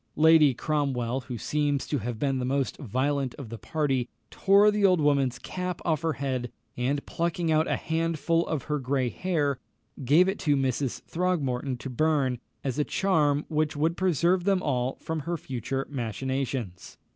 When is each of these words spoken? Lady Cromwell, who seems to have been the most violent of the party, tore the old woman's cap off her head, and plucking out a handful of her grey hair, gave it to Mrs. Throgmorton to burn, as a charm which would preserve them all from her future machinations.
Lady 0.17 0.55
Cromwell, 0.55 1.19
who 1.27 1.37
seems 1.37 1.85
to 1.85 1.99
have 1.99 2.17
been 2.17 2.39
the 2.39 2.43
most 2.43 2.75
violent 2.77 3.35
of 3.35 3.49
the 3.49 3.59
party, 3.59 4.09
tore 4.31 4.71
the 4.71 4.83
old 4.83 4.99
woman's 4.99 5.37
cap 5.37 5.79
off 5.85 6.01
her 6.01 6.13
head, 6.13 6.51
and 6.75 7.05
plucking 7.05 7.51
out 7.51 7.67
a 7.67 7.75
handful 7.75 8.43
of 8.47 8.63
her 8.63 8.79
grey 8.79 9.09
hair, 9.09 9.59
gave 10.03 10.27
it 10.27 10.39
to 10.39 10.55
Mrs. 10.57 11.03
Throgmorton 11.03 11.77
to 11.77 11.89
burn, 11.91 12.39
as 12.63 12.79
a 12.79 12.83
charm 12.83 13.45
which 13.47 13.75
would 13.75 13.95
preserve 13.95 14.43
them 14.43 14.63
all 14.63 14.95
from 14.95 15.19
her 15.19 15.37
future 15.37 15.85
machinations. 15.87 16.97